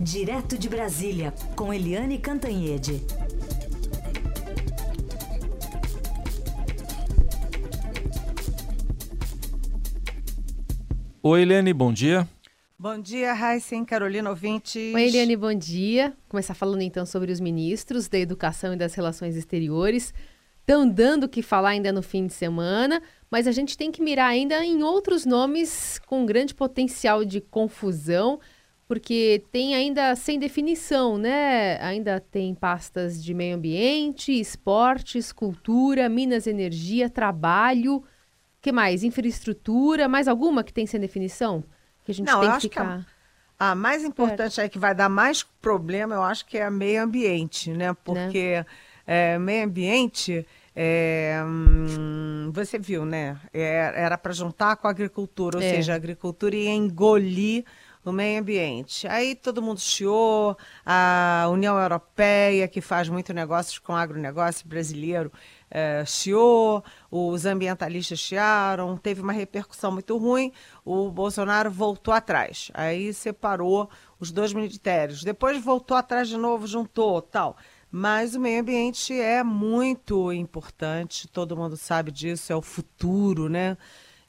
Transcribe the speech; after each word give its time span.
Direto 0.00 0.58
de 0.58 0.68
Brasília, 0.68 1.32
com 1.56 1.72
Eliane 1.72 2.18
Cantanhede. 2.18 3.02
Oi, 11.22 11.42
Eliane, 11.42 11.72
bom 11.72 11.92
dia. 11.92 12.28
Bom 12.78 13.00
dia, 13.00 13.32
Raíssen, 13.32 13.86
Carolina 13.86 14.28
Ouvintes. 14.28 14.94
Oi, 14.94 15.02
Eliane, 15.02 15.34
bom 15.34 15.54
dia. 15.54 16.12
Começar 16.28 16.54
falando 16.54 16.82
então 16.82 17.06
sobre 17.06 17.32
os 17.32 17.40
ministros 17.40 18.06
da 18.06 18.18
Educação 18.18 18.74
e 18.74 18.76
das 18.76 18.94
Relações 18.94 19.34
Exteriores. 19.34 20.12
Estão 20.60 20.86
dando 20.86 21.24
o 21.24 21.28
que 21.28 21.40
falar 21.40 21.70
ainda 21.70 21.90
no 21.90 22.02
fim 22.02 22.26
de 22.26 22.34
semana, 22.34 23.02
mas 23.30 23.46
a 23.46 23.52
gente 23.52 23.78
tem 23.78 23.90
que 23.90 24.02
mirar 24.02 24.28
ainda 24.28 24.62
em 24.62 24.82
outros 24.82 25.24
nomes 25.24 25.98
com 26.06 26.26
grande 26.26 26.54
potencial 26.54 27.24
de 27.24 27.40
confusão, 27.40 28.38
porque 28.88 29.44
tem 29.52 29.74
ainda 29.74 30.14
sem 30.16 30.38
definição, 30.38 31.18
né? 31.18 31.78
Ainda 31.82 32.20
tem 32.20 32.54
pastas 32.54 33.22
de 33.22 33.34
meio 33.34 33.56
ambiente, 33.56 34.32
esportes, 34.38 35.32
cultura, 35.32 36.08
minas, 36.08 36.46
energia, 36.46 37.10
trabalho 37.10 38.04
que 38.60 38.72
mais? 38.72 39.04
Infraestrutura, 39.04 40.08
mais 40.08 40.28
alguma 40.28 40.64
que 40.64 40.72
tem 40.72 40.86
sem 40.86 41.00
definição? 41.00 41.64
Que 42.04 42.12
a 42.12 42.14
gente 42.14 42.26
Não, 42.26 42.40
tem 42.40 42.50
que 42.52 42.56
acho 42.56 42.68
que 42.70 42.80
ficar. 42.80 43.06
a, 43.58 43.70
a 43.70 43.74
mais 43.74 44.04
importante 44.04 44.60
aí 44.60 44.68
que 44.68 44.78
vai 44.78 44.94
dar 44.94 45.08
mais 45.08 45.42
problema, 45.42 46.14
eu 46.14 46.22
acho 46.22 46.44
que 46.46 46.58
é 46.58 46.68
meio 46.70 47.02
ambiente, 47.02 47.70
né? 47.72 47.94
Porque 48.04 48.64
é, 49.06 49.38
meio 49.38 49.64
ambiente, 49.66 50.46
é, 50.74 51.40
hum, 51.46 52.50
você 52.52 52.78
viu, 52.78 53.04
né? 53.04 53.38
É, 53.52 53.92
era 53.96 54.18
para 54.18 54.32
juntar 54.32 54.76
com 54.76 54.88
a 54.88 54.90
agricultura, 54.90 55.58
ou 55.58 55.62
É. 55.62 55.62
seja, 55.62 55.92
a 55.92 55.96
agricultura 55.96 56.56
ia 56.56 56.70
engolir 56.70 57.64
o 58.10 58.12
meio 58.12 58.40
ambiente. 58.40 59.06
Aí 59.08 59.34
todo 59.34 59.62
mundo 59.62 59.80
chiou, 59.80 60.56
a 60.84 61.46
União 61.50 61.78
Europeia, 61.78 62.68
que 62.68 62.80
faz 62.80 63.08
muito 63.08 63.32
negócios 63.32 63.78
com 63.78 63.94
agronegócio 63.94 64.66
brasileiro, 64.66 65.32
é, 65.70 66.04
chiou, 66.06 66.84
os 67.10 67.44
ambientalistas 67.44 68.18
chiaram, 68.18 68.96
teve 68.96 69.20
uma 69.20 69.32
repercussão 69.32 69.90
muito 69.90 70.16
ruim, 70.16 70.52
o 70.84 71.10
Bolsonaro 71.10 71.70
voltou 71.70 72.14
atrás. 72.14 72.70
Aí 72.74 73.12
separou 73.12 73.90
os 74.20 74.30
dois 74.30 74.52
ministérios. 74.52 75.24
Depois 75.24 75.62
voltou 75.62 75.96
atrás 75.96 76.28
de 76.28 76.36
novo, 76.36 76.66
juntou, 76.66 77.20
tal. 77.20 77.56
Mas 77.90 78.34
o 78.34 78.40
meio 78.40 78.60
ambiente 78.60 79.18
é 79.18 79.42
muito 79.42 80.32
importante, 80.32 81.28
todo 81.28 81.56
mundo 81.56 81.76
sabe 81.76 82.10
disso, 82.10 82.52
é 82.52 82.56
o 82.56 82.62
futuro, 82.62 83.48
né? 83.48 83.76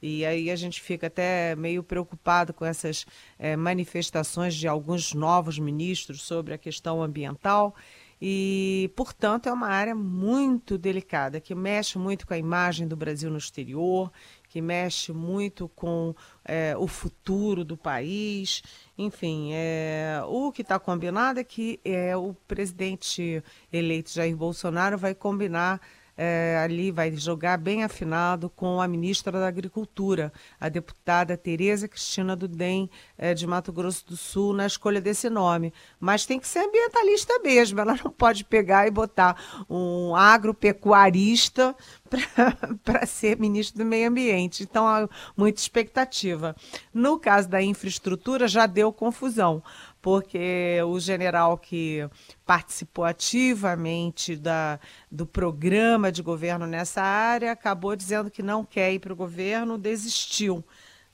E 0.00 0.24
aí 0.24 0.50
a 0.50 0.56
gente 0.56 0.80
fica 0.80 1.08
até 1.08 1.56
meio 1.56 1.82
preocupado 1.82 2.54
com 2.54 2.64
essas 2.64 3.04
eh, 3.38 3.56
manifestações 3.56 4.54
de 4.54 4.68
alguns 4.68 5.12
novos 5.12 5.58
ministros 5.58 6.22
sobre 6.22 6.54
a 6.54 6.58
questão 6.58 7.02
ambiental. 7.02 7.74
E, 8.20 8.90
portanto, 8.96 9.48
é 9.48 9.52
uma 9.52 9.68
área 9.68 9.94
muito 9.94 10.76
delicada, 10.76 11.40
que 11.40 11.54
mexe 11.54 11.98
muito 11.98 12.26
com 12.26 12.34
a 12.34 12.38
imagem 12.38 12.88
do 12.88 12.96
Brasil 12.96 13.30
no 13.30 13.38
exterior, 13.38 14.10
que 14.48 14.60
mexe 14.60 15.12
muito 15.12 15.68
com 15.68 16.14
eh, 16.44 16.74
o 16.76 16.88
futuro 16.88 17.64
do 17.64 17.76
país. 17.76 18.62
Enfim, 18.96 19.50
eh, 19.52 20.20
o 20.26 20.50
que 20.50 20.62
está 20.62 20.80
combinado 20.80 21.38
é 21.38 21.44
que 21.44 21.78
eh, 21.84 22.16
o 22.16 22.34
presidente 22.48 23.42
eleito 23.72 24.10
Jair 24.10 24.36
Bolsonaro 24.36 24.98
vai 24.98 25.14
combinar 25.14 25.80
é, 26.18 26.60
ali 26.60 26.90
vai 26.90 27.16
jogar 27.16 27.56
bem 27.56 27.84
afinado 27.84 28.50
com 28.50 28.80
a 28.82 28.88
ministra 28.88 29.30
da 29.30 29.46
Agricultura, 29.46 30.32
a 30.60 30.68
deputada 30.68 31.36
Tereza 31.36 31.86
Cristina 31.86 32.34
do 32.34 32.48
DEM 32.48 32.90
é, 33.16 33.32
de 33.32 33.46
Mato 33.46 33.72
Grosso 33.72 34.04
do 34.04 34.16
Sul, 34.16 34.52
na 34.52 34.66
escolha 34.66 35.00
desse 35.00 35.30
nome. 35.30 35.72
Mas 36.00 36.26
tem 36.26 36.40
que 36.40 36.48
ser 36.48 36.58
ambientalista 36.58 37.38
mesmo, 37.38 37.80
ela 37.80 37.96
não 38.02 38.10
pode 38.10 38.44
pegar 38.44 38.88
e 38.88 38.90
botar 38.90 39.64
um 39.70 40.16
agropecuarista 40.16 41.76
para 42.84 43.06
ser 43.06 43.38
ministro 43.38 43.78
do 43.78 43.84
Meio 43.84 44.08
Ambiente. 44.08 44.62
Então, 44.62 44.86
há 44.86 45.08
muita 45.36 45.60
expectativa. 45.60 46.54
No 46.92 47.18
caso 47.18 47.48
da 47.48 47.62
infraestrutura, 47.62 48.48
já 48.48 48.66
deu 48.66 48.92
confusão 48.92 49.62
porque 50.00 50.78
o 50.86 50.98
general 51.00 51.58
que 51.58 52.08
participou 52.46 53.04
ativamente 53.04 54.36
da, 54.36 54.78
do 55.10 55.26
programa 55.26 56.12
de 56.12 56.22
governo 56.22 56.66
nessa 56.66 57.02
área 57.02 57.52
acabou 57.52 57.96
dizendo 57.96 58.30
que 58.30 58.42
não 58.42 58.64
quer 58.64 58.92
ir 58.92 59.00
para 59.00 59.12
o 59.12 59.16
governo, 59.16 59.76
desistiu. 59.76 60.64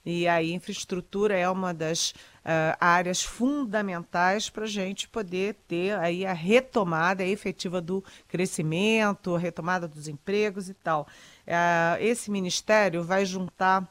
E 0.04 0.28
aí, 0.28 0.52
infraestrutura 0.52 1.34
é 1.34 1.48
uma 1.48 1.72
das 1.72 2.14
uh, 2.44 2.76
áreas 2.78 3.22
fundamentais 3.22 4.50
para 4.50 4.64
a 4.64 4.68
gente 4.68 5.08
poder 5.08 5.54
ter 5.66 5.98
aí 5.98 6.26
a 6.26 6.32
retomada 6.32 7.24
efetiva 7.24 7.80
do 7.80 8.04
crescimento, 8.28 9.34
a 9.34 9.38
retomada 9.38 9.88
dos 9.88 10.08
empregos 10.08 10.68
e 10.68 10.74
tal. 10.74 11.08
Uh, 11.46 12.00
esse 12.00 12.30
ministério 12.30 13.02
vai 13.02 13.24
juntar 13.24 13.88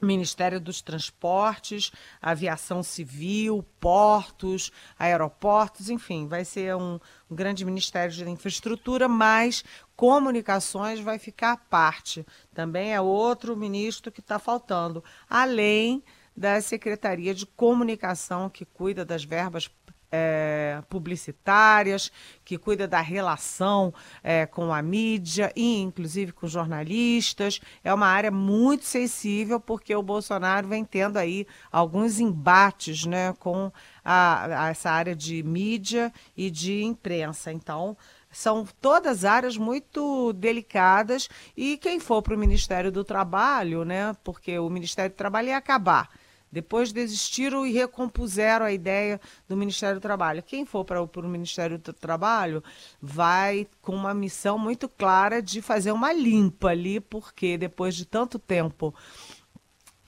Ministério 0.00 0.60
dos 0.60 0.82
Transportes, 0.82 1.90
Aviação 2.20 2.82
Civil, 2.82 3.64
Portos, 3.80 4.70
Aeroportos, 4.98 5.88
enfim, 5.88 6.26
vai 6.26 6.44
ser 6.44 6.76
um, 6.76 6.98
um, 7.30 7.34
grande 7.34 7.64
Ministério 7.64 8.12
de 8.12 8.28
Infraestrutura, 8.28 9.08
mas 9.08 9.64
Comunicações 9.96 11.00
vai 11.00 11.18
ficar 11.18 11.52
à 11.52 11.56
parte. 11.56 12.26
Também 12.52 12.92
é 12.92 13.00
outro 13.00 13.56
ministro 13.56 14.10
que 14.10 14.20
está 14.20 14.38
faltando, 14.38 15.02
além 15.28 16.02
da 16.36 16.60
Secretaria 16.60 17.34
de 17.34 17.46
Comunicação, 17.46 18.50
que 18.50 18.64
cuida 18.64 19.04
das 19.04 19.24
verbas 19.24 19.70
é, 20.16 20.80
publicitárias, 20.88 22.12
que 22.44 22.56
cuida 22.56 22.86
da 22.86 23.00
relação 23.00 23.92
é, 24.22 24.46
com 24.46 24.72
a 24.72 24.80
mídia 24.80 25.52
e 25.56 25.80
inclusive 25.80 26.30
com 26.30 26.46
jornalistas. 26.46 27.60
É 27.82 27.92
uma 27.92 28.06
área 28.06 28.30
muito 28.30 28.84
sensível 28.84 29.58
porque 29.58 29.94
o 29.94 30.02
Bolsonaro 30.02 30.68
vem 30.68 30.84
tendo 30.84 31.16
aí 31.16 31.48
alguns 31.70 32.20
embates 32.20 33.04
né, 33.04 33.34
com 33.40 33.72
a, 34.04 34.66
a 34.66 34.68
essa 34.68 34.88
área 34.88 35.16
de 35.16 35.42
mídia 35.42 36.12
e 36.36 36.48
de 36.48 36.84
imprensa. 36.84 37.52
Então, 37.52 37.96
são 38.30 38.64
todas 38.80 39.24
áreas 39.24 39.56
muito 39.56 40.32
delicadas 40.34 41.28
e 41.56 41.76
quem 41.76 41.98
for 41.98 42.22
para 42.22 42.34
o 42.34 42.38
Ministério 42.38 42.92
do 42.92 43.02
Trabalho, 43.02 43.84
né, 43.84 44.14
porque 44.22 44.58
o 44.60 44.70
Ministério 44.70 45.10
do 45.10 45.16
Trabalho 45.16 45.48
ia 45.48 45.56
acabar. 45.56 46.08
Depois 46.54 46.92
desistiram 46.92 47.66
e 47.66 47.72
recompuseram 47.72 48.64
a 48.64 48.72
ideia 48.72 49.20
do 49.48 49.56
Ministério 49.56 49.98
do 49.98 50.02
Trabalho. 50.02 50.42
Quem 50.42 50.64
for 50.64 50.84
para 50.84 51.02
o 51.02 51.28
Ministério 51.28 51.78
do 51.78 51.92
Trabalho 51.92 52.62
vai 53.02 53.66
com 53.82 53.92
uma 53.92 54.14
missão 54.14 54.56
muito 54.56 54.88
clara 54.88 55.42
de 55.42 55.60
fazer 55.60 55.90
uma 55.90 56.12
limpa 56.12 56.68
ali, 56.68 57.00
porque 57.00 57.58
depois 57.58 57.96
de 57.96 58.06
tanto 58.06 58.38
tempo 58.38 58.94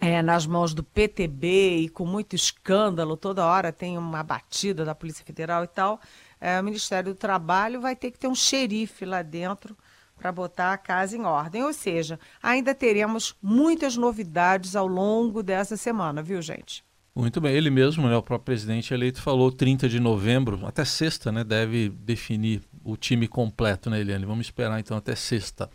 é, 0.00 0.22
nas 0.22 0.46
mãos 0.46 0.72
do 0.72 0.84
PTB 0.84 1.78
e 1.78 1.88
com 1.88 2.06
muito 2.06 2.36
escândalo, 2.36 3.16
toda 3.16 3.44
hora 3.44 3.72
tem 3.72 3.98
uma 3.98 4.22
batida 4.22 4.84
da 4.84 4.94
Polícia 4.94 5.24
Federal 5.24 5.64
e 5.64 5.68
tal, 5.68 6.00
é, 6.40 6.60
o 6.60 6.64
Ministério 6.64 7.12
do 7.12 7.18
Trabalho 7.18 7.80
vai 7.80 7.96
ter 7.96 8.12
que 8.12 8.18
ter 8.18 8.28
um 8.28 8.34
xerife 8.34 9.04
lá 9.04 9.20
dentro 9.22 9.76
para 10.18 10.32
botar 10.32 10.72
a 10.72 10.78
casa 10.78 11.16
em 11.16 11.22
ordem. 11.22 11.62
Ou 11.62 11.72
seja, 11.72 12.18
ainda 12.42 12.74
teremos 12.74 13.34
muitas 13.42 13.96
novidades 13.96 14.74
ao 14.74 14.86
longo 14.86 15.42
dessa 15.42 15.76
semana, 15.76 16.22
viu, 16.22 16.40
gente? 16.40 16.84
Muito 17.14 17.40
bem, 17.40 17.54
ele 17.54 17.70
mesmo, 17.70 18.06
né, 18.06 18.14
o 18.14 18.22
próprio 18.22 18.44
presidente 18.44 18.92
eleito, 18.92 19.22
falou 19.22 19.50
30 19.50 19.88
de 19.88 19.98
novembro, 19.98 20.66
até 20.66 20.84
sexta, 20.84 21.32
né, 21.32 21.42
deve 21.42 21.88
definir 21.88 22.60
o 22.84 22.94
time 22.94 23.26
completo, 23.26 23.88
né, 23.88 24.00
Eliane? 24.00 24.26
Vamos 24.26 24.46
esperar 24.46 24.78
então 24.78 24.98
até 24.98 25.14
sexta. 25.14 25.70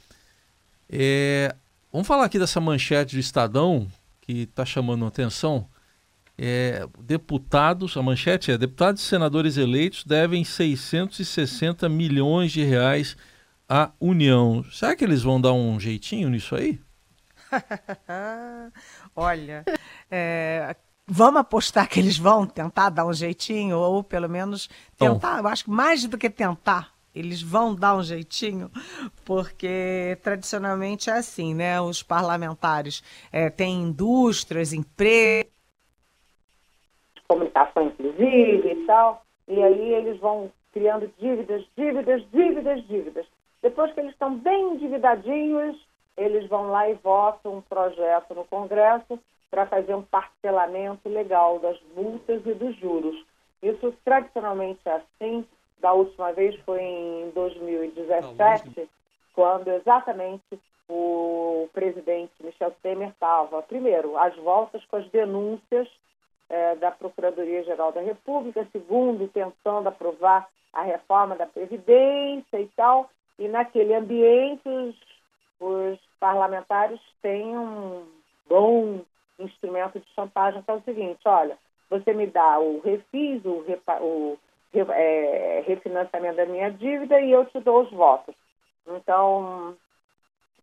É, 0.88 1.56
vamos 1.92 2.08
falar 2.08 2.26
aqui 2.26 2.38
dessa 2.38 2.62
manchete 2.62 3.16
do 3.16 3.20
Estadão, 3.20 3.88
que 4.22 4.44
está 4.44 4.64
chamando 4.64 5.04
a 5.04 5.08
atenção. 5.08 5.68
É, 6.38 6.88
deputados, 7.00 7.98
a 7.98 8.04
manchete 8.04 8.52
é: 8.52 8.58
deputados 8.58 9.02
e 9.02 9.06
senadores 9.06 9.58
eleitos 9.58 10.04
devem 10.04 10.44
660 10.44 11.90
milhões 11.90 12.52
de 12.52 12.64
reais 12.64 13.18
à 13.72 13.90
União. 14.02 14.66
Será 14.66 14.94
que 14.98 15.06
eles 15.06 15.24
vão 15.24 15.40
dar 15.40 15.54
um 15.54 15.80
jeitinho 15.80 16.30
nisso 16.30 16.54
aí? 16.56 16.78
Olha, 19.16 19.64
é, 20.10 20.76
vamos 21.08 21.40
apostar 21.40 21.88
que 21.88 21.98
eles 21.98 22.18
vão 22.18 22.46
tentar 22.46 22.90
dar 22.90 23.06
um 23.06 23.14
jeitinho, 23.14 23.78
ou 23.78 24.04
pelo 24.04 24.28
menos 24.28 24.70
tentar, 24.98 25.40
eu 25.40 25.48
acho 25.48 25.64
que 25.64 25.70
mais 25.70 26.06
do 26.06 26.18
que 26.18 26.30
tentar, 26.30 26.94
eles 27.16 27.42
vão 27.42 27.74
dar 27.74 27.96
um 27.96 28.04
jeitinho, 28.04 28.70
porque 29.24 30.18
tradicionalmente 30.22 31.10
é 31.10 31.14
assim, 31.14 31.54
né? 31.54 31.80
Os 31.80 32.04
parlamentares 32.04 33.02
é, 33.32 33.50
têm 33.50 33.84
indústrias, 33.84 34.74
empregos. 34.74 35.50
Comunicação, 37.26 37.84
inclusive, 37.84 38.70
e 38.70 38.86
tal, 38.86 39.26
e 39.48 39.64
aí 39.64 39.94
eles 39.94 40.20
vão 40.20 40.52
criando 40.74 41.10
dívidas, 41.18 41.66
dívidas, 41.78 42.22
dívidas, 42.34 42.86
dívidas. 42.86 43.26
Depois 43.62 43.94
que 43.94 44.00
eles 44.00 44.14
estão 44.14 44.36
bem 44.36 44.74
endividadinhos, 44.74 45.78
eles 46.18 46.48
vão 46.48 46.70
lá 46.72 46.90
e 46.90 46.94
votam 46.96 47.58
um 47.58 47.62
projeto 47.62 48.34
no 48.34 48.46
Congresso 48.46 49.20
para 49.50 49.66
fazer 49.66 49.94
um 49.94 50.04
parcelamento 50.04 51.08
legal 51.10 51.60
das 51.60 51.78
multas 51.96 52.42
e 52.46 52.54
dos 52.54 52.76
juros. 52.78 53.24
Isso 53.62 53.94
tradicionalmente 54.04 54.80
é 54.86 54.94
assim. 54.94 55.46
Da 55.80 55.94
última 55.94 56.32
vez 56.32 56.56
foi 56.62 56.82
em 56.82 57.32
2017, 57.34 58.90
quando 59.34 59.68
exatamente 59.70 60.60
o 60.88 61.70
presidente 61.74 62.34
Michel 62.42 62.76
Temer 62.84 63.10
estava, 63.10 63.62
primeiro, 63.62 64.18
às 64.18 64.36
voltas 64.36 64.84
com 64.86 64.98
as 64.98 65.08
denúncias 65.10 65.88
é, 66.50 66.76
da 66.76 66.92
Procuradoria-Geral 66.92 67.92
da 67.92 68.02
República, 68.02 68.68
segundo, 68.72 69.28
tentando 69.30 69.88
aprovar 69.88 70.48
a 70.74 70.82
reforma 70.82 71.36
da 71.36 71.46
Previdência 71.46 72.60
e 72.60 72.68
tal, 72.76 73.10
e 73.42 73.48
naquele 73.48 73.96
ambiente 73.96 74.62
os, 74.70 74.96
os 75.60 76.00
parlamentares 76.20 77.00
têm 77.24 77.58
um 77.58 78.06
bom 78.48 79.02
instrumento 79.40 80.00
de 80.00 80.06
chantagem, 80.14 80.62
que 80.62 80.70
é 80.70 80.74
o 80.76 80.84
seguinte, 80.84 81.20
olha, 81.26 81.58
você 81.90 82.14
me 82.14 82.28
dá 82.28 82.60
o 82.60 82.80
refis, 82.82 83.44
o, 83.44 83.64
repa, 83.64 84.00
o 84.00 84.38
é, 84.76 85.64
refinanciamento 85.66 86.36
da 86.36 86.46
minha 86.46 86.70
dívida 86.70 87.20
e 87.20 87.32
eu 87.32 87.44
te 87.46 87.60
dou 87.62 87.82
os 87.82 87.90
votos. 87.90 88.36
Então, 88.88 89.76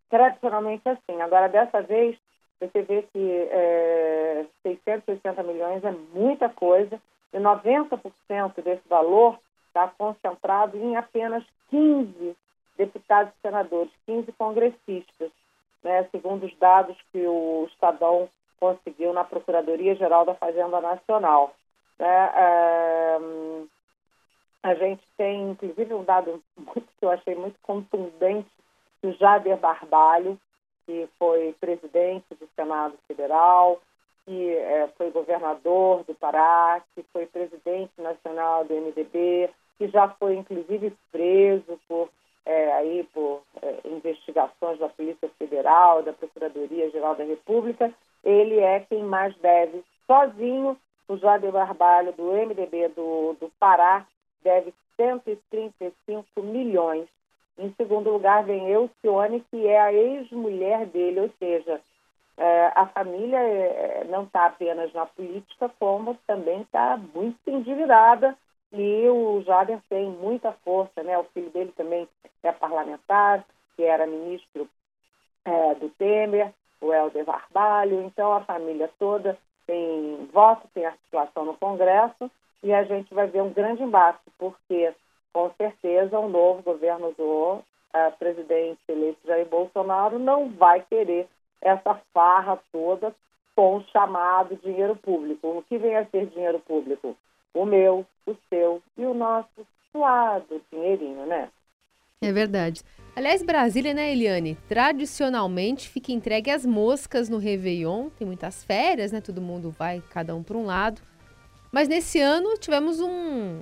tradicionalmente 0.09 0.89
assim. 0.89 1.21
Agora, 1.21 1.49
dessa 1.49 1.83
vez, 1.83 2.17
você 2.61 2.83
vê 2.83 3.03
que 3.13 3.49
é, 3.51 4.47
680 4.63 5.43
milhões 5.43 5.83
é 5.83 5.91
muita 6.15 6.49
coisa 6.49 7.03
e 7.33 7.39
90% 7.39 8.63
desse 8.63 8.89
valor 8.89 9.37
está 9.67 9.89
concentrado 9.89 10.77
em 10.79 10.97
apenas 10.97 11.43
15 11.71 12.37
deputados 12.79 13.33
e 13.35 13.41
senadores, 13.43 13.93
15 14.07 14.33
congressistas, 14.33 15.31
né, 15.83 16.09
segundo 16.11 16.47
os 16.47 16.57
dados 16.57 16.97
que 17.13 17.27
o 17.27 17.67
Estadão 17.71 18.29
conseguiu 18.59 19.13
na 19.13 19.25
Procuradoria-Geral 19.25 20.25
da 20.25 20.35
Fazenda 20.35 20.81
Nacional. 20.81 21.55
Né, 21.99 22.31
é, 22.35 23.19
a 24.63 24.75
gente 24.75 25.03
tem, 25.17 25.51
inclusive, 25.51 25.93
um 25.93 26.05
dado 26.05 26.43
que 26.99 27.05
eu 27.05 27.11
achei 27.11 27.35
muito 27.35 27.59
contundente 27.63 28.49
do 29.03 29.13
Jader 29.13 29.57
Barbalho, 29.57 30.39
que 30.87 31.09
foi 31.19 31.55
presidente 31.61 32.35
do 32.35 32.49
Senado 32.57 32.97
Federal, 33.07 33.81
que 34.25 34.55
é, 34.55 34.89
foi 34.97 35.11
governador 35.11 36.05
do 36.05 36.15
Pará, 36.15 36.83
que 36.95 37.03
foi 37.13 37.27
presidente 37.27 37.93
nacional 37.99 38.65
do 38.65 38.75
MDB, 38.75 39.51
que 39.79 39.89
já 39.89 40.09
foi 40.09 40.37
inclusive 40.37 40.93
preso 41.11 41.79
por 41.89 42.11
é, 42.49 42.73
aí 42.73 43.07
por 43.13 43.43
é, 43.63 43.81
investigações 43.85 44.79
da 44.79 44.89
Polícia 44.89 45.31
Federal, 45.39 46.03
da 46.03 46.13
Procuradoria 46.13 46.91
Geral 46.91 47.15
da 47.15 47.25
República, 47.25 47.93
ele 48.25 48.59
é 48.59 48.81
quem 48.81 49.05
mais 49.05 49.37
deve, 49.37 49.85
sozinho, 50.07 50.77
o 51.07 51.17
Jader 51.17 51.53
Barbalho 51.53 52.13
do 52.13 52.33
MDB 52.33 52.89
do, 52.89 53.37
do 53.41 53.53
Pará 53.59 54.07
deve 54.43 54.75
135 54.97 56.43
milhões 56.43 57.07
em 57.59 57.75
segundo 57.77 58.11
lugar, 58.11 58.45
vem 58.45 58.71
Elcione, 58.71 59.45
que 59.51 59.67
é 59.67 59.81
a 59.81 59.93
ex-mulher 59.93 60.87
dele, 60.87 61.21
ou 61.21 61.31
seja, 61.41 61.81
é, 62.37 62.73
a 62.75 62.87
família 62.87 63.39
é, 63.39 64.05
não 64.09 64.23
está 64.23 64.47
apenas 64.47 64.93
na 64.93 65.07
política, 65.07 65.69
como 65.81 66.17
também 66.25 66.61
está 66.61 66.97
muito 66.97 67.39
endividada. 67.49 68.37
E 68.73 69.09
o 69.09 69.43
Jader 69.43 69.81
tem 69.89 70.11
muita 70.11 70.53
força, 70.65 71.03
né? 71.03 71.17
O 71.19 71.25
filho 71.25 71.51
dele 71.51 71.73
também 71.77 72.09
é 72.43 72.53
parlamentar, 72.53 73.45
que 73.77 73.83
era 73.83 74.07
ministro 74.07 74.69
é, 75.45 75.75
do 75.77 75.89
Temer, 75.91 76.53
o 76.81 76.93
Helder 76.93 77.25
Barbalho. 77.25 78.03
Então, 78.03 78.33
a 78.33 78.43
família 78.43 78.91
toda 78.99 79.39
tem 79.67 80.29
voto, 80.33 80.69
tem 80.73 80.87
articulação 80.87 81.45
no 81.45 81.57
Congresso, 81.57 82.31
e 82.63 82.73
a 82.73 82.83
gente 82.85 83.13
vai 83.13 83.27
ver 83.27 83.43
um 83.43 83.53
grande 83.53 83.83
embate, 83.83 84.21
porque 84.39 84.93
com 85.33 85.51
certeza 85.57 86.19
um 86.19 86.29
novo 86.29 86.63
governo 86.63 87.13
do 87.13 87.63
presidente 88.19 88.81
eleito 88.89 89.27
Jair 89.27 89.47
Bolsonaro 89.47 90.19
não 90.19 90.51
vai 90.51 90.81
querer 90.83 91.29
essa 91.61 92.01
farra 92.13 92.59
toda 92.73 93.15
com 93.55 93.77
o 93.77 93.85
chamado 93.85 94.57
dinheiro 94.57 94.95
público. 94.97 95.49
O 95.49 95.63
que 95.63 95.79
vem 95.79 95.97
a 95.97 96.07
ser 96.07 96.27
dinheiro 96.27 96.61
público? 96.61 97.17
O 97.53 97.65
meu, 97.65 98.07
o 98.31 98.37
seu 98.49 98.83
e 98.97 99.05
o 99.05 99.15
nosso 99.15 99.67
suado 99.91 100.61
dinheirinho, 100.71 101.27
né? 101.27 101.49
É 102.21 102.33
verdade. 102.33 102.83
Aliás, 103.15 103.43
Brasília, 103.43 103.95
né, 103.95 104.13
Eliane? 104.13 104.57
Tradicionalmente 104.69 105.89
fica 105.89 106.13
entregue 106.13 106.51
às 106.51 106.65
moscas 106.65 107.29
no 107.29 107.39
Réveillon. 107.39 108.11
Tem 108.11 108.27
muitas 108.27 108.65
férias, 108.65 109.13
né? 109.13 109.21
Todo 109.21 109.41
mundo 109.41 109.71
vai, 109.71 110.03
cada 110.11 110.35
um 110.35 110.43
para 110.43 110.57
um 110.57 110.65
lado. 110.65 111.01
Mas 111.73 111.89
nesse 111.89 112.21
ano 112.21 112.57
tivemos 112.59 113.01
um, 113.01 113.61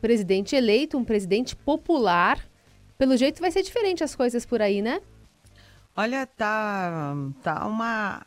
presidente 0.00 0.56
eleito, 0.56 0.96
um 0.96 1.04
presidente 1.04 1.54
popular. 1.54 2.44
Pelo 2.98 3.16
jeito 3.16 3.40
vai 3.40 3.50
ser 3.50 3.62
diferente 3.62 4.02
as 4.02 4.16
coisas 4.16 4.44
por 4.44 4.60
aí, 4.60 4.82
né? 4.82 5.00
Olha, 5.96 6.26
tá, 6.26 7.14
tá 7.42 7.66
uma, 7.66 8.24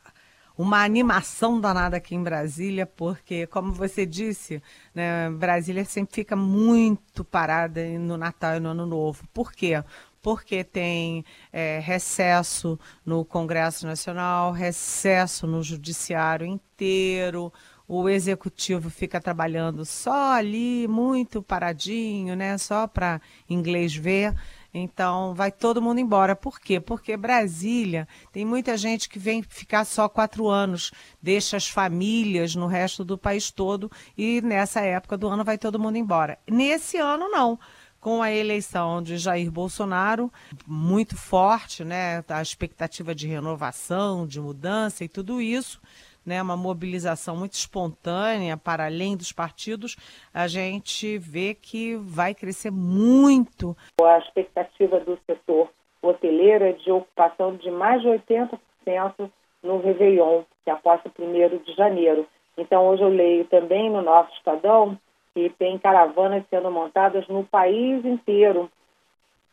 uma 0.58 0.84
animação 0.84 1.60
danada 1.60 1.98
aqui 1.98 2.16
em 2.16 2.24
Brasília, 2.24 2.86
porque, 2.86 3.48
como 3.48 3.74
você 3.74 4.06
disse, 4.06 4.62
né, 4.94 5.30
Brasília 5.32 5.84
sempre 5.86 6.14
fica 6.16 6.36
muito 6.36 7.24
parada 7.24 7.84
no 8.00 8.18
Natal 8.18 8.58
e 8.58 8.60
no 8.60 8.70
Ano 8.70 8.86
Novo. 8.86 9.24
Por 9.34 9.52
quê? 9.52 9.84
Porque 10.22 10.64
tem 10.64 11.26
é, 11.52 11.80
recesso 11.80 12.80
no 13.06 13.26
Congresso 13.26 13.86
Nacional, 13.86 14.52
recesso 14.52 15.46
no 15.48 15.62
Judiciário 15.62 16.46
inteiro, 16.46 17.52
o 17.88 18.08
executivo 18.08 18.90
fica 18.90 19.20
trabalhando 19.20 19.84
só 19.86 20.34
ali, 20.34 20.88
muito 20.88 21.44
paradinho, 21.44 22.36
né? 22.36 22.58
Só 22.58 22.88
para 22.88 23.22
inglês 23.50 23.94
ver. 23.94 24.34
Então, 24.74 25.36
vai 25.36 25.52
todo 25.52 25.82
mundo 25.82 26.00
embora. 26.00 26.36
Por 26.36 26.60
quê? 26.60 26.80
Porque 26.80 27.16
Brasília 27.16 28.08
tem 28.32 28.44
muita 28.44 28.76
gente 28.76 29.08
que 29.08 29.20
vem 29.20 29.44
ficar 29.44 29.86
só 29.86 30.10
quatro 30.10 30.50
anos, 30.50 30.92
deixa 31.22 31.58
as 31.58 31.68
famílias 31.68 32.56
no 32.56 32.66
resto 32.66 33.06
do 33.06 33.18
país 33.18 33.52
todo 33.52 33.92
e 34.18 34.42
nessa 34.42 34.82
época 34.82 35.16
do 35.16 35.28
ano 35.28 35.44
vai 35.44 35.60
todo 35.60 35.80
mundo 35.80 35.98
embora. 35.98 36.40
Nesse 36.50 36.98
ano, 36.98 37.30
não. 37.30 37.60
Com 38.00 38.22
a 38.22 38.30
eleição 38.30 39.02
de 39.02 39.18
Jair 39.18 39.50
Bolsonaro, 39.50 40.30
muito 40.68 41.16
forte, 41.16 41.86
né? 41.86 42.22
A 42.28 42.42
expectativa 42.42 43.16
de 43.16 43.28
renovação, 43.28 44.28
de 44.28 44.42
mudança 44.42 45.06
e 45.06 45.08
tudo 45.08 45.40
isso 45.40 45.80
né, 46.26 46.42
uma 46.42 46.58
mobilização 46.58 47.36
muito 47.36 47.54
espontânea 47.54 48.58
para 48.58 48.86
além 48.86 49.16
dos 49.16 49.32
partidos, 49.32 49.96
a 50.34 50.48
gente 50.48 51.18
vê 51.18 51.54
que 51.54 51.96
vai 51.96 52.34
crescer 52.34 52.72
muito. 52.72 53.76
A 54.02 54.18
expectativa 54.20 55.00
do 55.00 55.18
setor 55.26 55.70
hoteleiro 56.02 56.66
é 56.66 56.74
de 56.74 56.92
ocupação 56.92 57.56
de 57.56 57.72
mais 57.72 58.02
de 58.02 58.08
80% 58.08 59.30
no 59.64 59.80
Réveillon, 59.80 60.44
que 60.64 60.70
é 60.70 60.74
após 60.74 61.02
o 61.06 61.22
1 61.22 61.64
de 61.64 61.74
janeiro. 61.74 62.28
Então, 62.58 62.88
hoje 62.88 63.02
eu 63.02 63.10
leio 63.10 63.46
também 63.46 63.90
no 63.90 64.02
nosso 64.02 64.32
Estadão 64.34 64.98
que 65.34 65.50
tem 65.58 65.80
caravanas 65.80 66.44
sendo 66.50 66.70
montadas 66.70 67.28
no 67.28 67.44
país 67.44 68.06
inteiro. 68.06 68.70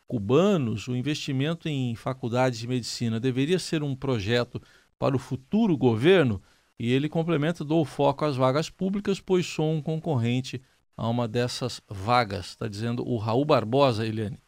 cubanos, 0.07 0.87
o 0.87 0.95
investimento 0.95 1.69
em 1.69 1.95
faculdades 1.95 2.59
de 2.59 2.67
medicina 2.67 3.19
deveria 3.19 3.59
ser 3.59 3.83
um 3.83 3.95
projeto 3.95 4.61
para 4.97 5.15
o 5.15 5.19
futuro 5.19 5.77
governo? 5.77 6.41
E 6.79 6.91
ele 6.91 7.07
complementa: 7.07 7.63
dou 7.63 7.85
foco 7.85 8.25
às 8.25 8.35
vagas 8.35 8.69
públicas, 8.69 9.19
pois 9.19 9.45
sou 9.45 9.71
um 9.71 9.81
concorrente 9.81 10.61
a 10.97 11.07
uma 11.07 11.27
dessas 11.27 11.81
vagas. 11.87 12.47
Está 12.47 12.67
dizendo 12.67 13.07
o 13.07 13.17
Raul 13.17 13.45
Barbosa, 13.45 14.05
Eliane. 14.05 14.39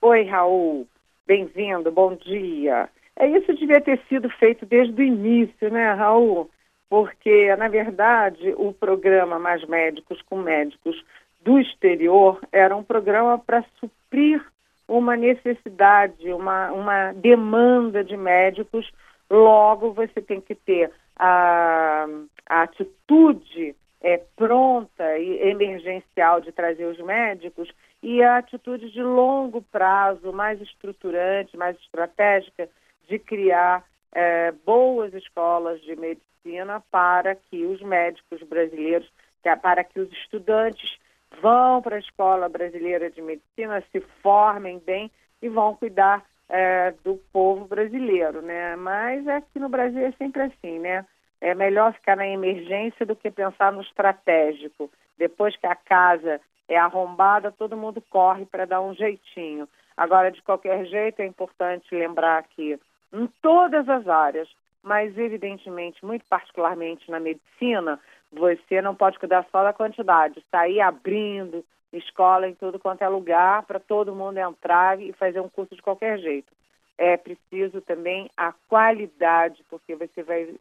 Oi, 0.00 0.24
Raul. 0.24 0.86
Bem-vindo, 1.26 1.92
bom 1.92 2.16
dia. 2.16 2.88
É 3.18 3.26
isso 3.26 3.52
devia 3.54 3.80
ter 3.80 4.00
sido 4.08 4.30
feito 4.30 4.64
desde 4.64 5.02
o 5.02 5.04
início, 5.04 5.68
né, 5.70 5.92
Raul? 5.92 6.48
Porque, 6.88 7.54
na 7.56 7.66
verdade, 7.68 8.54
o 8.56 8.72
programa 8.72 9.40
Mais 9.40 9.66
Médicos 9.66 10.22
com 10.22 10.36
Médicos 10.36 11.04
do 11.42 11.58
Exterior 11.58 12.40
era 12.52 12.76
um 12.76 12.84
programa 12.84 13.36
para 13.36 13.64
suprir 13.80 14.40
uma 14.86 15.16
necessidade, 15.16 16.32
uma, 16.32 16.70
uma 16.70 17.12
demanda 17.12 18.04
de 18.04 18.16
médicos. 18.16 18.88
Logo, 19.28 19.92
você 19.92 20.22
tem 20.22 20.40
que 20.40 20.54
ter 20.54 20.90
a, 21.16 22.06
a 22.48 22.62
atitude 22.62 23.74
é, 24.00 24.22
pronta 24.36 25.18
e 25.18 25.50
emergencial 25.50 26.40
de 26.40 26.52
trazer 26.52 26.86
os 26.86 26.98
médicos 27.00 27.68
e 28.00 28.22
a 28.22 28.38
atitude 28.38 28.90
de 28.92 29.02
longo 29.02 29.60
prazo, 29.60 30.32
mais 30.32 30.60
estruturante, 30.62 31.56
mais 31.56 31.76
estratégica, 31.78 32.68
de 33.08 33.18
criar 33.18 33.84
é, 34.12 34.52
boas 34.64 35.12
escolas 35.14 35.80
de 35.82 35.96
medicina 35.96 36.82
para 36.90 37.34
que 37.34 37.64
os 37.64 37.80
médicos 37.82 38.42
brasileiros, 38.42 39.10
para 39.62 39.82
que 39.82 39.98
os 39.98 40.10
estudantes 40.12 40.98
vão 41.40 41.80
para 41.82 41.96
a 41.96 42.00
escola 42.00 42.48
brasileira 42.48 43.10
de 43.10 43.20
medicina, 43.22 43.82
se 43.92 44.00
formem 44.22 44.78
bem 44.78 45.10
e 45.40 45.48
vão 45.48 45.74
cuidar 45.74 46.24
é, 46.48 46.92
do 47.04 47.16
povo 47.32 47.66
brasileiro, 47.66 48.42
né? 48.42 48.76
Mas 48.76 49.26
aqui 49.28 49.58
no 49.58 49.68
Brasil 49.68 50.04
é 50.06 50.12
sempre 50.12 50.42
assim, 50.42 50.78
né? 50.78 51.04
É 51.40 51.54
melhor 51.54 51.92
ficar 51.92 52.16
na 52.16 52.26
emergência 52.26 53.06
do 53.06 53.14
que 53.14 53.30
pensar 53.30 53.72
no 53.72 53.82
estratégico. 53.82 54.90
Depois 55.16 55.56
que 55.56 55.66
a 55.66 55.76
casa 55.76 56.40
é 56.68 56.76
arrombada, 56.76 57.52
todo 57.52 57.76
mundo 57.76 58.02
corre 58.10 58.44
para 58.44 58.64
dar 58.64 58.80
um 58.80 58.94
jeitinho. 58.94 59.68
Agora, 59.96 60.30
de 60.30 60.42
qualquer 60.42 60.84
jeito, 60.86 61.20
é 61.20 61.26
importante 61.26 61.94
lembrar 61.94 62.42
que 62.44 62.78
em 63.12 63.26
todas 63.42 63.88
as 63.88 64.06
áreas, 64.08 64.48
mas 64.82 65.16
evidentemente, 65.18 66.04
muito 66.04 66.24
particularmente 66.28 67.10
na 67.10 67.20
medicina, 67.20 67.98
você 68.32 68.80
não 68.82 68.94
pode 68.94 69.18
cuidar 69.18 69.46
só 69.50 69.62
da 69.62 69.72
quantidade, 69.72 70.44
sair 70.50 70.80
abrindo 70.80 71.64
escola 71.92 72.48
em 72.48 72.54
tudo 72.54 72.78
quanto 72.78 73.02
é 73.02 73.08
lugar 73.08 73.62
para 73.62 73.80
todo 73.80 74.14
mundo 74.14 74.38
entrar 74.38 75.00
e 75.00 75.12
fazer 75.12 75.40
um 75.40 75.48
curso 75.48 75.74
de 75.74 75.82
qualquer 75.82 76.18
jeito. 76.18 76.52
É 76.98 77.16
preciso 77.16 77.80
também 77.80 78.30
a 78.36 78.52
qualidade, 78.68 79.64
porque 79.70 79.94
você 79.94 80.22
vai 80.22 80.54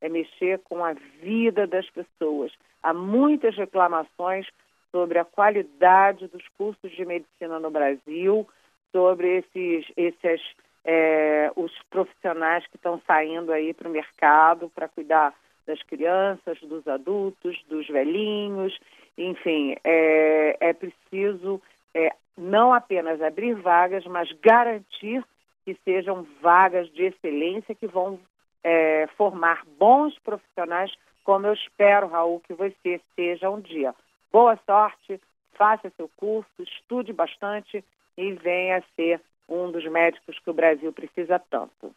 é, 0.00 0.08
mexer 0.08 0.58
com 0.60 0.84
a 0.84 0.92
vida 1.22 1.66
das 1.66 1.88
pessoas. 1.90 2.52
Há 2.82 2.92
muitas 2.92 3.56
reclamações 3.56 4.46
sobre 4.90 5.18
a 5.18 5.24
qualidade 5.24 6.26
dos 6.28 6.46
cursos 6.58 6.90
de 6.90 7.04
medicina 7.04 7.58
no 7.58 7.70
Brasil, 7.70 8.46
sobre 8.92 9.38
esses, 9.38 9.86
esses 9.96 10.40
é, 10.86 11.50
os 11.56 11.72
profissionais 11.90 12.64
que 12.68 12.76
estão 12.76 13.02
saindo 13.06 13.52
aí 13.52 13.74
para 13.74 13.88
o 13.88 13.92
mercado 13.92 14.70
para 14.70 14.88
cuidar 14.88 15.34
das 15.66 15.82
crianças, 15.82 16.60
dos 16.60 16.86
adultos, 16.86 17.60
dos 17.68 17.88
velhinhos, 17.88 18.78
enfim, 19.18 19.74
é, 19.82 20.56
é 20.60 20.72
preciso 20.72 21.60
é, 21.92 22.12
não 22.38 22.72
apenas 22.72 23.20
abrir 23.20 23.54
vagas, 23.54 24.04
mas 24.06 24.30
garantir 24.40 25.24
que 25.64 25.76
sejam 25.84 26.24
vagas 26.40 26.88
de 26.92 27.06
excelência 27.06 27.74
que 27.74 27.88
vão 27.88 28.20
é, 28.62 29.08
formar 29.16 29.64
bons 29.78 30.16
profissionais, 30.20 30.92
como 31.24 31.48
eu 31.48 31.54
espero, 31.54 32.06
Raul, 32.06 32.40
que 32.40 32.54
você 32.54 33.00
seja 33.16 33.50
um 33.50 33.60
dia. 33.60 33.92
Boa 34.30 34.56
sorte, 34.64 35.20
faça 35.54 35.90
seu 35.96 36.08
curso, 36.16 36.50
estude 36.60 37.12
bastante 37.12 37.84
e 38.16 38.32
venha 38.34 38.84
ser 38.94 39.20
um 39.48 39.70
dos 39.70 39.84
médicos 39.90 40.38
que 40.38 40.50
o 40.50 40.54
Brasil 40.54 40.92
precisa 40.92 41.38
tanto. 41.38 41.94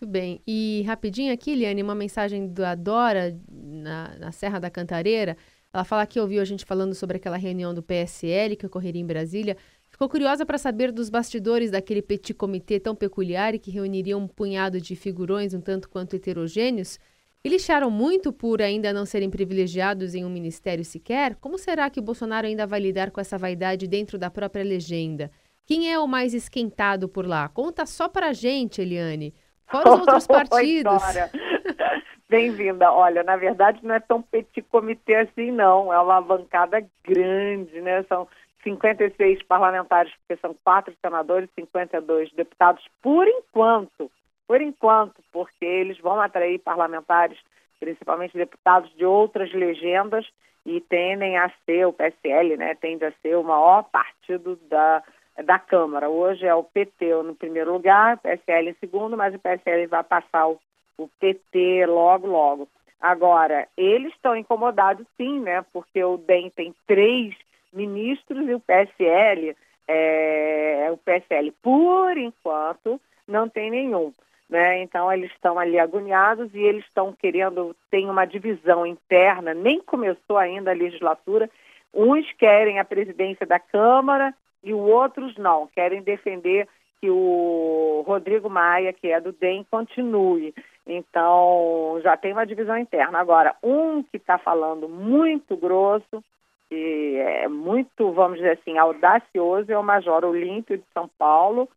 Muito 0.00 0.12
bem. 0.12 0.40
E 0.46 0.84
rapidinho 0.86 1.32
aqui, 1.32 1.54
Liane, 1.54 1.82
uma 1.82 1.94
mensagem 1.94 2.52
da 2.52 2.74
Dora 2.74 3.36
na, 3.50 4.16
na 4.18 4.32
Serra 4.32 4.60
da 4.60 4.70
Cantareira. 4.70 5.36
Ela 5.72 5.84
fala 5.84 6.06
que 6.06 6.20
ouviu 6.20 6.40
a 6.40 6.44
gente 6.44 6.64
falando 6.64 6.94
sobre 6.94 7.16
aquela 7.16 7.36
reunião 7.36 7.74
do 7.74 7.82
PSL 7.82 8.56
que 8.56 8.66
ocorreria 8.66 9.02
em 9.02 9.06
Brasília. 9.06 9.56
Ficou 9.88 10.08
curiosa 10.08 10.46
para 10.46 10.56
saber 10.56 10.92
dos 10.92 11.10
bastidores 11.10 11.70
daquele 11.70 12.00
petit 12.00 12.32
comitê 12.32 12.78
tão 12.78 12.94
peculiar 12.94 13.54
e 13.54 13.58
que 13.58 13.70
reuniria 13.70 14.16
um 14.16 14.28
punhado 14.28 14.80
de 14.80 14.94
figurões 14.94 15.52
um 15.52 15.60
tanto 15.60 15.88
quanto 15.88 16.14
heterogêneos. 16.14 16.98
E 17.44 17.48
lixaram 17.48 17.90
muito 17.90 18.32
por 18.32 18.62
ainda 18.62 18.92
não 18.92 19.04
serem 19.04 19.30
privilegiados 19.30 20.14
em 20.14 20.24
um 20.24 20.30
ministério 20.30 20.84
sequer? 20.84 21.34
Como 21.36 21.58
será 21.58 21.90
que 21.90 21.98
o 21.98 22.02
Bolsonaro 22.02 22.46
ainda 22.46 22.66
vai 22.66 22.80
lidar 22.80 23.10
com 23.10 23.20
essa 23.20 23.38
vaidade 23.38 23.86
dentro 23.86 24.18
da 24.18 24.30
própria 24.30 24.64
legenda? 24.64 25.30
Quem 25.68 25.92
é 25.92 25.98
o 25.98 26.08
mais 26.08 26.32
esquentado 26.32 27.10
por 27.10 27.26
lá? 27.26 27.46
Conta 27.46 27.84
só 27.84 28.08
para 28.08 28.28
a 28.28 28.32
gente, 28.32 28.80
Eliane. 28.80 29.34
Fora 29.66 29.90
os 29.90 30.00
outros 30.00 30.24
partidos. 30.26 31.02
Bem-vinda. 32.26 32.90
Olha, 32.90 33.22
na 33.22 33.36
verdade 33.36 33.78
não 33.82 33.94
é 33.94 34.00
tão 34.00 34.22
petit 34.22 34.62
comitê 34.62 35.16
assim, 35.16 35.50
não. 35.50 35.92
É 35.92 36.00
uma 36.00 36.22
bancada 36.22 36.82
grande, 37.04 37.82
né? 37.82 38.02
São 38.04 38.26
56 38.62 39.42
parlamentares, 39.42 40.10
porque 40.20 40.40
são 40.40 40.56
quatro 40.64 40.94
senadores, 41.02 41.50
52 41.54 42.32
deputados, 42.32 42.82
por 43.02 43.28
enquanto. 43.28 44.10
Por 44.46 44.62
enquanto, 44.62 45.22
porque 45.30 45.66
eles 45.66 45.98
vão 45.98 46.18
atrair 46.18 46.58
parlamentares, 46.60 47.38
principalmente 47.78 48.38
deputados 48.38 48.90
de 48.96 49.04
outras 49.04 49.52
legendas, 49.52 50.26
e 50.64 50.80
tendem 50.80 51.36
a 51.36 51.52
ser, 51.66 51.86
o 51.86 51.92
PSL, 51.92 52.56
né, 52.56 52.74
tende 52.74 53.04
a 53.04 53.12
ser 53.20 53.36
o 53.36 53.44
maior 53.44 53.82
partido 53.90 54.58
da, 54.70 55.02
da 55.44 55.58
Câmara. 55.58 56.08
Hoje 56.08 56.46
é 56.46 56.54
o 56.54 56.64
PT 56.64 57.22
no 57.22 57.34
primeiro 57.34 57.72
lugar, 57.72 58.16
o 58.16 58.18
PSL 58.18 58.70
em 58.70 58.76
segundo, 58.80 59.16
mas 59.16 59.34
o 59.34 59.38
PSL 59.38 59.86
vai 59.86 60.02
passar 60.02 60.48
o, 60.48 60.58
o 60.96 61.08
PT 61.20 61.86
logo, 61.86 62.26
logo. 62.26 62.68
Agora, 63.00 63.68
eles 63.76 64.12
estão 64.14 64.36
incomodados 64.36 65.06
sim, 65.16 65.40
né? 65.40 65.64
Porque 65.72 66.02
o 66.02 66.16
DEM 66.16 66.50
tem 66.50 66.74
três 66.86 67.34
ministros 67.72 68.48
e 68.48 68.54
o 68.54 68.60
PSL, 68.60 69.56
é, 69.86 70.88
o 70.90 70.96
PSL, 70.96 71.52
por 71.62 72.16
enquanto, 72.16 73.00
não 73.26 73.48
tem 73.48 73.70
nenhum. 73.70 74.12
Né? 74.48 74.82
Então 74.82 75.12
eles 75.12 75.30
estão 75.32 75.58
ali 75.58 75.78
agoniados 75.78 76.52
e 76.54 76.58
eles 76.58 76.82
estão 76.86 77.12
querendo, 77.12 77.76
tem 77.90 78.08
uma 78.08 78.24
divisão 78.24 78.86
interna, 78.86 79.52
nem 79.52 79.78
começou 79.80 80.38
ainda 80.38 80.70
a 80.70 80.74
legislatura. 80.74 81.50
Uns 81.92 82.30
querem 82.32 82.78
a 82.78 82.84
presidência 82.84 83.46
da 83.46 83.58
Câmara 83.58 84.34
e 84.62 84.74
os 84.74 84.80
outros 84.80 85.36
não, 85.36 85.66
querem 85.68 86.02
defender 86.02 86.68
que 87.00 87.08
o 87.08 88.02
Rodrigo 88.06 88.50
Maia, 88.50 88.92
que 88.92 89.08
é 89.08 89.20
do 89.20 89.32
DEM, 89.32 89.64
continue. 89.70 90.52
Então, 90.86 92.00
já 92.02 92.16
tem 92.16 92.32
uma 92.32 92.46
divisão 92.46 92.76
interna. 92.76 93.18
Agora, 93.18 93.54
um 93.62 94.02
que 94.02 94.16
está 94.16 94.36
falando 94.36 94.88
muito 94.88 95.56
grosso, 95.56 96.24
e 96.70 97.16
é 97.18 97.48
muito, 97.48 98.12
vamos 98.12 98.38
dizer 98.38 98.58
assim, 98.60 98.76
audacioso, 98.76 99.70
é 99.70 99.78
o 99.78 99.82
Major 99.82 100.24
Olímpio 100.24 100.78
de 100.78 100.84
São 100.92 101.08
Paulo. 101.18 101.68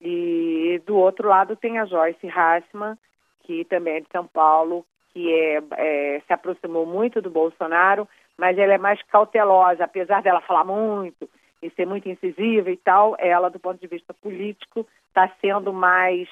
E 0.00 0.80
do 0.86 0.96
outro 0.96 1.28
lado 1.28 1.54
tem 1.54 1.78
a 1.78 1.84
Joyce 1.84 2.26
Hassman, 2.26 2.96
que 3.42 3.64
também 3.66 3.96
é 3.96 4.00
de 4.00 4.08
São 4.10 4.26
Paulo, 4.26 4.86
que 5.12 5.32
é, 5.32 5.62
é, 5.72 6.22
se 6.26 6.32
aproximou 6.32 6.86
muito 6.86 7.20
do 7.20 7.30
Bolsonaro, 7.30 8.08
mas 8.38 8.56
ela 8.56 8.72
é 8.72 8.78
mais 8.78 9.00
cautelosa, 9.02 9.84
apesar 9.84 10.22
dela 10.22 10.40
falar 10.40 10.64
muito 10.64 11.28
e 11.62 11.70
ser 11.70 11.86
muito 11.86 12.08
incisiva 12.08 12.70
e 12.70 12.76
tal, 12.76 13.14
ela, 13.18 13.48
do 13.48 13.58
ponto 13.58 13.80
de 13.80 13.86
vista 13.86 14.12
político, 14.12 14.86
está 15.08 15.30
sendo 15.40 15.72
mais, 15.72 16.28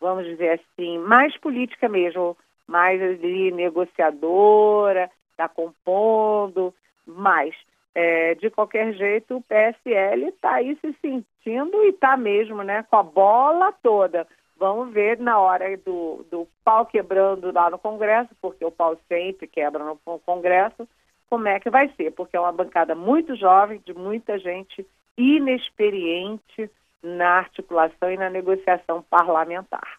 vamos 0.00 0.24
dizer 0.24 0.60
assim, 0.60 0.98
mais 0.98 1.36
política 1.38 1.88
mesmo, 1.88 2.36
mais 2.66 3.00
ali 3.00 3.50
negociadora, 3.50 5.10
está 5.30 5.48
compondo, 5.48 6.74
mais. 7.06 7.54
É, 7.94 8.34
de 8.34 8.50
qualquer 8.50 8.92
jeito, 8.94 9.36
o 9.36 9.42
PSL 9.42 10.28
está 10.28 10.54
aí 10.54 10.76
se 10.80 10.92
sentindo 11.00 11.84
e 11.84 11.90
está 11.90 12.16
mesmo, 12.16 12.62
né, 12.62 12.84
com 12.90 12.96
a 12.96 13.02
bola 13.02 13.72
toda, 13.82 14.26
Vamos 14.56 14.92
ver 14.92 15.18
na 15.18 15.38
hora 15.38 15.76
do, 15.78 16.24
do 16.30 16.46
pau 16.64 16.86
quebrando 16.86 17.52
lá 17.52 17.68
no 17.68 17.78
Congresso, 17.78 18.30
porque 18.40 18.64
o 18.64 18.70
pau 18.70 18.96
sempre 19.08 19.46
quebra 19.46 19.82
no 19.82 19.96
Congresso, 20.20 20.88
como 21.28 21.48
é 21.48 21.58
que 21.60 21.70
vai 21.70 21.92
ser, 21.96 22.12
porque 22.12 22.36
é 22.36 22.40
uma 22.40 22.52
bancada 22.52 22.94
muito 22.94 23.34
jovem, 23.36 23.82
de 23.84 23.94
muita 23.94 24.38
gente 24.38 24.86
inexperiente 25.16 26.70
na 27.02 27.38
articulação 27.38 28.10
e 28.10 28.16
na 28.16 28.30
negociação 28.30 29.02
parlamentar. 29.08 29.98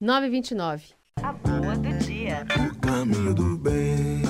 929. 0.00 0.94
A 1.22 1.32
boa 1.32 1.76
do 1.76 1.98
dia. 1.98 2.44
O 2.58 2.80
caminho 2.80 3.34
do 3.34 3.56
bem. 3.58 4.22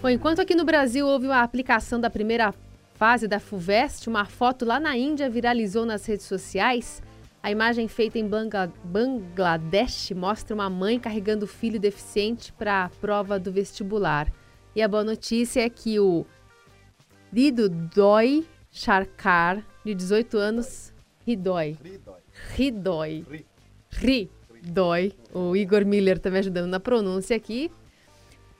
Bom, 0.00 0.08
enquanto 0.08 0.40
aqui 0.40 0.54
no 0.54 0.64
Brasil 0.64 1.06
houve 1.06 1.30
a 1.30 1.42
aplicação 1.42 2.00
da 2.00 2.10
primeira 2.10 2.52
fase 2.94 3.28
da 3.28 3.38
FUVEST, 3.38 4.08
uma 4.08 4.24
foto 4.24 4.64
lá 4.64 4.80
na 4.80 4.96
Índia 4.96 5.30
viralizou 5.30 5.86
nas 5.86 6.04
redes 6.06 6.26
sociais. 6.26 7.02
A 7.42 7.50
imagem 7.50 7.88
feita 7.88 8.20
em 8.20 8.28
Bangla 8.28 8.72
Bangladesh 8.84 10.12
mostra 10.12 10.54
uma 10.54 10.70
mãe 10.70 11.00
carregando 11.00 11.44
o 11.44 11.48
filho 11.48 11.80
deficiente 11.80 12.52
para 12.52 12.84
a 12.84 12.88
prova 12.88 13.36
do 13.36 13.50
vestibular. 13.50 14.32
E 14.76 14.80
a 14.80 14.86
boa 14.86 15.02
notícia 15.02 15.60
é 15.60 15.68
que 15.68 15.98
o 15.98 16.24
Dido 17.32 17.68
Doi 17.68 18.46
Sharkar, 18.70 19.66
de 19.84 19.92
18 19.92 20.38
anos, 20.38 20.92
Ridoi. 21.26 21.76
Ridoi. 22.54 23.26
Ridoi. 23.90 25.12
O 25.34 25.56
Igor 25.56 25.84
Miller 25.84 26.18
está 26.18 26.30
me 26.30 26.38
ajudando 26.38 26.70
na 26.70 26.78
pronúncia 26.78 27.36
aqui 27.36 27.72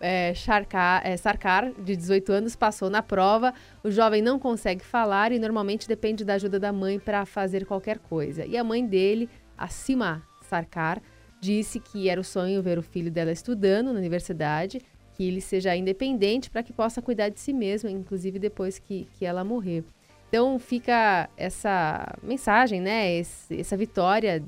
é, 0.02 0.34
Sharkar, 0.34 1.00
é, 1.06 1.16
Sarkar, 1.16 1.72
de 1.72 1.96
18 1.96 2.32
anos, 2.32 2.56
passou 2.56 2.90
na 2.90 3.00
prova. 3.00 3.54
O 3.84 3.90
jovem 3.90 4.20
não 4.20 4.38
consegue 4.38 4.84
falar 4.84 5.30
e 5.30 5.38
normalmente 5.38 5.86
depende 5.86 6.24
da 6.24 6.34
ajuda 6.34 6.58
da 6.58 6.72
mãe 6.72 6.98
para 6.98 7.24
fazer 7.24 7.64
qualquer 7.64 7.98
coisa. 7.98 8.44
E 8.44 8.58
a 8.58 8.64
mãe 8.64 8.84
dele, 8.84 9.30
a 9.56 9.68
Sima 9.68 10.22
Sarkar, 10.42 11.00
disse 11.40 11.78
que 11.78 12.08
era 12.08 12.20
o 12.20 12.24
sonho 12.24 12.62
ver 12.62 12.78
o 12.78 12.82
filho 12.82 13.10
dela 13.10 13.30
estudando 13.30 13.92
na 13.92 13.98
universidade, 13.98 14.82
que 15.14 15.26
ele 15.26 15.40
seja 15.40 15.74
independente 15.76 16.50
para 16.50 16.62
que 16.62 16.72
possa 16.72 17.00
cuidar 17.00 17.28
de 17.28 17.38
si 17.38 17.52
mesmo, 17.52 17.88
inclusive 17.88 18.38
depois 18.38 18.78
que, 18.78 19.06
que 19.16 19.24
ela 19.24 19.44
morrer. 19.44 19.84
Então 20.28 20.58
fica 20.58 21.28
essa 21.36 22.16
mensagem, 22.22 22.80
né? 22.80 23.12
Esse, 23.12 23.60
essa 23.60 23.76
vitória 23.76 24.42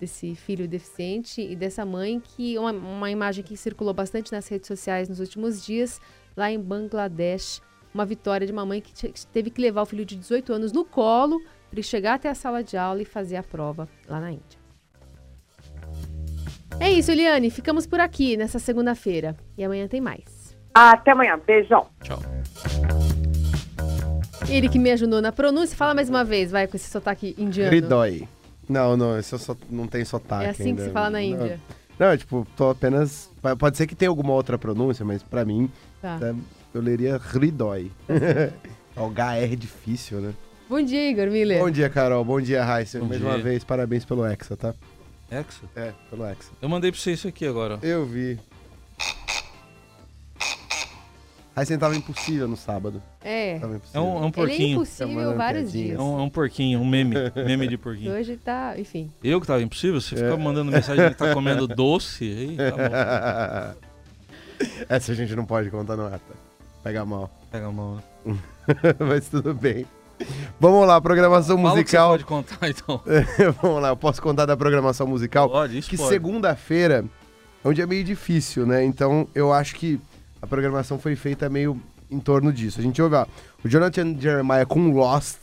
desse 0.00 0.34
filho 0.34 0.68
deficiente 0.68 1.40
e 1.40 1.56
dessa 1.56 1.84
mãe, 1.84 2.20
que 2.20 2.58
uma, 2.58 2.72
uma 2.72 3.10
imagem 3.10 3.44
que 3.44 3.56
circulou 3.56 3.92
bastante 3.92 4.32
nas 4.32 4.46
redes 4.48 4.66
sociais 4.66 5.08
nos 5.08 5.20
últimos 5.20 5.64
dias, 5.64 6.00
lá 6.36 6.50
em 6.50 6.58
Bangladesh, 6.58 7.60
uma 7.92 8.04
vitória 8.04 8.46
de 8.46 8.52
uma 8.52 8.64
mãe 8.64 8.80
que 8.80 8.92
teve 9.32 9.50
que 9.50 9.60
levar 9.60 9.82
o 9.82 9.86
filho 9.86 10.04
de 10.04 10.16
18 10.16 10.52
anos 10.52 10.72
no 10.72 10.84
colo 10.84 11.40
para 11.70 11.82
chegar 11.82 12.14
até 12.14 12.28
a 12.28 12.34
sala 12.34 12.62
de 12.62 12.76
aula 12.76 13.02
e 13.02 13.04
fazer 13.04 13.36
a 13.36 13.42
prova 13.42 13.88
lá 14.08 14.20
na 14.20 14.32
Índia. 14.32 14.58
É 16.80 16.90
isso, 16.90 17.10
Eliane. 17.10 17.50
Ficamos 17.50 17.86
por 17.86 17.98
aqui 17.98 18.36
nessa 18.36 18.58
segunda-feira. 18.58 19.36
E 19.56 19.64
amanhã 19.64 19.88
tem 19.88 20.00
mais. 20.00 20.56
Até 20.72 21.10
amanhã. 21.10 21.38
Beijão. 21.44 21.88
Tchau. 22.02 22.20
Ele 24.48 24.68
que 24.68 24.78
me 24.78 24.90
ajudou 24.92 25.20
na 25.20 25.32
pronúncia. 25.32 25.76
Fala 25.76 25.92
mais 25.92 26.08
uma 26.08 26.22
vez, 26.22 26.50
vai, 26.52 26.66
com 26.68 26.76
esse 26.76 26.88
sotaque 26.88 27.34
indiano. 27.36 27.72
Ridói. 27.72 28.28
Não, 28.68 28.96
não, 28.96 29.18
esse 29.18 29.32
eu 29.32 29.38
só, 29.38 29.56
não 29.70 29.86
tem 29.86 30.04
sotaque 30.04 30.44
É 30.46 30.50
assim 30.50 30.64
ainda. 30.66 30.82
que 30.82 30.88
se 30.88 30.92
fala 30.92 31.10
na 31.10 31.18
Não. 31.18 31.24
Índia. 31.24 31.60
Não, 31.98 32.16
tipo, 32.16 32.46
tô 32.56 32.70
apenas... 32.70 33.30
Pode 33.58 33.76
ser 33.76 33.86
que 33.86 33.94
tenha 33.94 34.08
alguma 34.08 34.32
outra 34.32 34.56
pronúncia, 34.58 35.04
mas 35.04 35.22
pra 35.22 35.44
mim, 35.44 35.70
Tá. 36.00 36.18
é, 36.22 36.34
eu 36.74 36.80
leria 36.80 37.16
Ridói. 37.18 37.90
o 38.96 39.06
HR 39.08 39.52
é 39.52 39.56
difícil, 39.56 40.20
né? 40.20 40.32
Bom 40.68 40.82
dia, 40.82 41.10
Igor 41.10 41.30
Miller. 41.30 41.58
Bom 41.60 41.70
dia, 41.70 41.88
Carol. 41.88 42.22
Bom 42.24 42.40
dia, 42.40 42.62
Raíssa. 42.62 43.00
Mais 43.00 43.20
dia. 43.20 43.28
uma 43.28 43.38
vez, 43.38 43.64
parabéns 43.64 44.04
pelo 44.04 44.24
Hexa, 44.26 44.56
tá? 44.56 44.74
Hexa? 45.30 45.62
É, 45.74 45.92
pelo 46.10 46.26
Hexa. 46.26 46.50
Eu 46.60 46.68
mandei 46.68 46.92
pra 46.92 47.00
você 47.00 47.12
isso 47.12 47.26
aqui 47.26 47.46
agora. 47.46 47.78
Eu 47.82 48.04
vi. 48.04 48.38
Raíssa 51.58 51.78
tava 51.78 51.96
impossível 51.96 52.48
no 52.48 52.56
sábado. 52.56 53.02
É. 53.22 53.58
Tava 53.58 53.74
É 53.74 53.76
impossível. 53.76 54.02
um, 54.02 54.06
é 54.06 54.10
um 54.10 54.16
Ele 54.18 54.26
é 54.26 54.30
porquinho. 54.32 54.76
impossível 54.76 55.08
Chamando 55.14 55.36
vários 55.36 55.72
dias. 55.72 55.98
É 55.98 56.02
um, 56.02 56.18
é 56.18 56.22
um 56.22 56.28
porquinho, 56.30 56.80
um 56.80 56.86
meme. 56.86 57.14
meme 57.34 57.68
de 57.68 57.76
porquinho. 57.76 58.12
Hoje 58.12 58.36
tá, 58.36 58.74
enfim. 58.78 59.10
Eu 59.22 59.40
que 59.40 59.46
tava 59.46 59.62
impossível? 59.62 60.00
Você 60.00 60.14
É. 60.14 60.18
fica 60.18 60.36
mandando 60.36 60.70
mensagem 60.72 61.08
que 61.08 61.14
tá 61.16 61.32
comendo 61.34 61.66
doce? 61.68 62.24
Aí, 62.24 62.56
tá 62.56 63.74
bom. 63.74 63.88
Essa 64.88 65.12
a 65.12 65.14
gente 65.14 65.34
não 65.36 65.44
pode 65.44 65.70
contar 65.70 65.96
no 65.96 66.06
ata. 66.06 66.20
Pega 66.82 67.04
mal. 67.04 67.30
Pega 67.50 67.66
a 67.68 67.72
mão. 67.72 68.02
né? 68.24 68.36
Mas 68.98 69.28
tudo 69.28 69.54
bem. 69.54 69.86
Vamos 70.58 70.86
lá, 70.86 71.00
programação 71.00 71.56
Fala 71.56 71.68
o 71.68 71.72
que 71.72 71.78
musical. 71.80 72.08
você 72.10 72.24
pode 72.24 72.24
contar, 72.24 72.68
então. 72.68 73.00
Vamos 73.62 73.80
lá, 73.82 73.88
eu 73.90 73.96
posso 73.96 74.20
contar 74.20 74.46
da 74.46 74.56
programação 74.56 75.06
musical. 75.06 75.48
Pode, 75.48 75.78
isso 75.78 75.88
que 75.88 75.96
pode. 75.96 76.08
segunda-feira 76.08 77.04
é 77.64 77.68
um 77.68 77.72
dia 77.72 77.86
meio 77.86 78.02
difícil, 78.02 78.66
né? 78.66 78.84
Então 78.84 79.28
eu 79.34 79.52
acho 79.52 79.76
que 79.76 80.00
a 80.40 80.46
programação 80.46 80.98
foi 80.98 81.16
feita 81.16 81.48
meio 81.48 81.80
em 82.10 82.18
torno 82.20 82.52
disso. 82.52 82.80
A 82.80 82.82
gente 82.82 83.00
ouve 83.02 83.16
ó, 83.16 83.26
o 83.64 83.68
Jonathan 83.68 84.18
Jeremiah 84.18 84.64
com 84.66 84.90
Lost, 84.92 85.38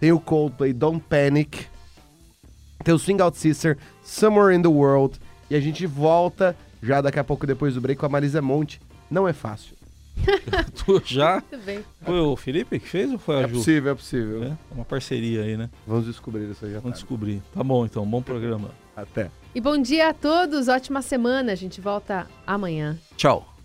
tem 0.00 0.12
o 0.12 0.20
Coldplay 0.20 0.72
Don't 0.72 1.04
Panic, 1.08 1.66
tem 2.84 2.94
o 2.94 2.98
Swing 2.98 3.20
Out 3.22 3.36
Sister 3.36 3.76
Somewhere 4.02 4.54
in 4.56 4.62
the 4.62 4.68
World 4.68 5.18
e 5.50 5.54
a 5.56 5.60
gente 5.60 5.86
volta 5.86 6.56
já 6.82 7.00
daqui 7.00 7.18
a 7.18 7.24
pouco 7.24 7.46
depois 7.46 7.74
do 7.74 7.80
break 7.80 7.98
com 7.98 8.06
a 8.06 8.08
Marisa 8.08 8.40
Monte. 8.40 8.80
Não 9.10 9.26
é 9.26 9.32
fácil. 9.32 9.74
Tu 10.84 11.02
já? 11.04 11.42
Muito 11.52 11.64
bem. 11.64 11.84
Foi 12.02 12.20
o 12.20 12.36
Felipe 12.36 12.78
que 12.80 12.88
fez 12.88 13.12
ou 13.12 13.18
foi 13.18 13.36
a 13.36 13.40
É 13.42 13.48
Ju? 13.48 13.54
possível, 13.56 13.92
é 13.92 13.94
possível. 13.94 14.44
É, 14.44 14.52
uma 14.74 14.84
parceria 14.84 15.42
aí, 15.42 15.56
né? 15.56 15.68
Vamos 15.86 16.06
descobrir 16.06 16.50
isso 16.50 16.64
aí 16.64 16.72
já. 16.72 16.78
Vamos 16.80 16.92
tarde. 16.98 16.98
descobrir. 17.00 17.42
Tá 17.52 17.62
bom, 17.62 17.84
então. 17.84 18.04
Bom 18.06 18.22
programa. 18.22 18.70
Até. 18.96 19.30
E 19.54 19.60
bom 19.60 19.76
dia 19.76 20.08
a 20.08 20.14
todos. 20.14 20.68
Ótima 20.68 21.02
semana. 21.02 21.52
A 21.52 21.54
gente 21.54 21.80
volta 21.80 22.26
amanhã. 22.46 22.96
Tchau. 23.16 23.55